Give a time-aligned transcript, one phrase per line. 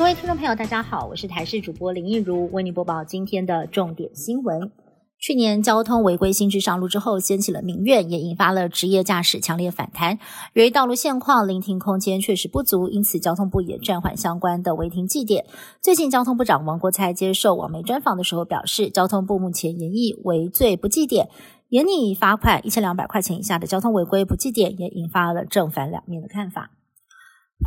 [0.00, 4.72] 各位听众朋友，大家好，我是台视主播林奕如，为您播报今天的重点新闻。
[5.18, 10.18] 去年交通违规新制上路之后，掀起了民怨，也引发了职业驾驶强烈反弹。
[10.54, 15.44] 由于道路现况、临停空间确实不足，因此交通部也暂缓相关的违停祭点。
[15.82, 21.28] 最近，交通部长王国才接受网媒专访的时候表示，交通部目前研议违罪不祭点，
[21.68, 26.70] 严拟罚款一千两百块钱以下的交通违规不祭点，也引发了正反两面的看法。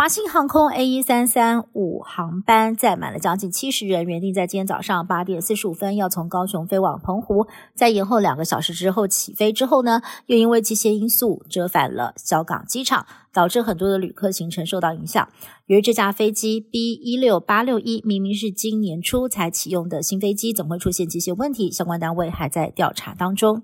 [0.04, 15.30] 华信航空 A 一三三五航班载满了将近七十人，原定在今天早上八点四十五分要从高雄飞往澎湖，在延后两个小时之后起飞之后呢，又因为机械因素折返了小港机场，导致很多的旅客行程受到影响。
[15.68, 21.72] 由于这架飞机 B 一六八六一明明是今年初才启用的新飞机，怎会出现机械问题？
[21.72, 23.64] 相关单位还在调查当中。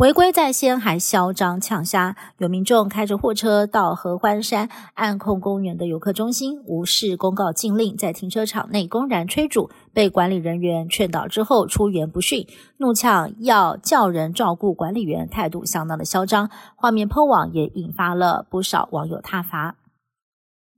[0.00, 2.16] 违规在先，还嚣张呛虾。
[2.38, 12.46] 有民众开着货车到合欢山暗控公园的游客中心，无视公告禁令，在停车场内公然吹煮，被管理人员劝导之后出言不逊，
[12.78, 16.50] 怒呛要叫人照顾管理员，态度相当的嚣张。
[16.76, 19.76] 画面抛网也引发了不少网友挞伐。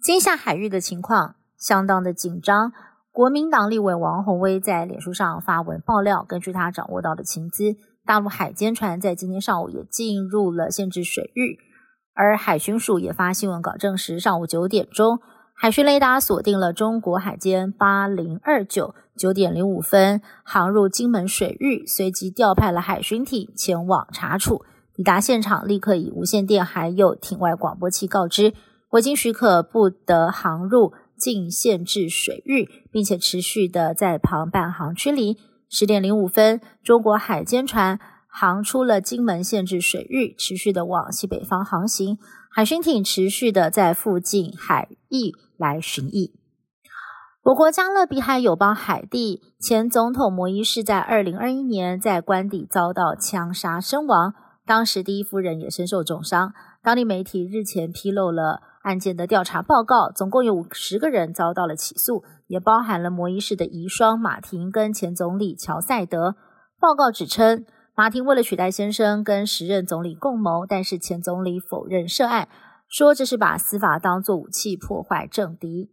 [0.03, 2.73] 今夏海域的情况相当的紧张。
[3.13, 7.77] 国民党立委王宏威在脸书上发文爆料，根据他掌握到的情资。
[8.05, 11.59] 大陆海监船在今天上午也进入了限制水域，
[12.15, 15.21] 而海巡署也发新闻稿证实，上午九点钟，
[15.55, 24.65] 海巡雷达锁定了中国海监八零二九九点零五分航入金门水域，随即调派了海巡艇前往查处。
[24.95, 28.53] 抵达现场，立刻以无线电还有艇外广播器告知，
[28.91, 35.39] 未经许可不得航入禁限制水域，并且持续的在旁伴航驱离。
[35.75, 42.19] 十点零五分，中国海监船航出了金门限制水域，持续的往西北方航行。
[42.51, 46.35] 海巡艇持续的在附近海域来巡弋。
[47.45, 54.35] 我国加勒比海友邦海地前总统摩伊士在二零二一年在官邸遭到枪杀身亡，
[54.67, 56.53] 当时第一夫人也身受重伤。
[56.83, 62.25] 当地媒体日前披露了案件的调查报告，总共有五十个人遭到了起诉。
[62.49, 66.37] 也包含了摩伊士的遗孀马婷跟前总理乔赛德。
[66.79, 72.49] 报告指称，马婷为了取代先生跟时任总理共谋，但是前总理否认涉案，
[72.89, 75.93] 说这是把司法当作武器破坏政敌。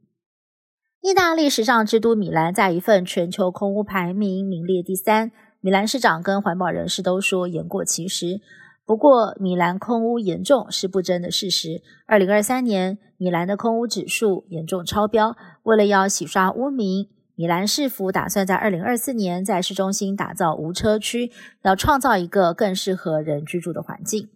[1.01, 8.41] 意大利时尚之都米兰在一份全球空屋排名名列第三，米兰市长跟环保人士都说言过其实。
[8.89, 11.83] 不过，米兰空污严重是不争的事实。
[12.07, 15.37] 二零二三年，米兰的空污指数严重超标。
[15.61, 24.29] 为了要洗刷污名，米兰市府打算在二零二四年在市中心打造无车区，要创造一个更适合人居住的环境。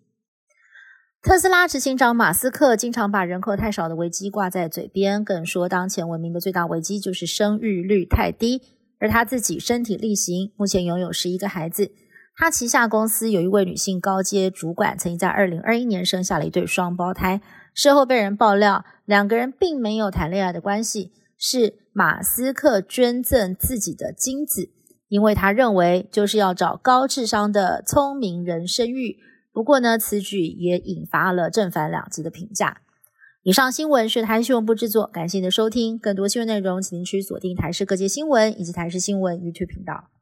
[1.23, 8.61] 特斯拉执行长马斯克经常把人口太少的危机挂在嘴边，更说当前文明的最大危机就是生育率太低，
[8.99, 11.89] 而他自己身体力行，目前拥有十一个孩子。
[12.35, 17.41] 他旗下公司有一位女性高阶主管，曾经在二零二一年生下了一对双胞胎。
[17.75, 24.69] 事后被人爆料，两个人并没有谈恋爱的关系，是马斯克捐赠自己的精子，
[25.07, 29.17] 因为他认为就是要找高智商的聪明人生育。
[29.51, 32.81] 不过呢，此举也引发了正反两极的评价。
[33.43, 35.99] 以上新闻是台新闻部制作，感谢您的收听。
[35.99, 40.12] 更多新闻内容，请您去锁定台视各界新闻以及台视新闻 YouTube 频道。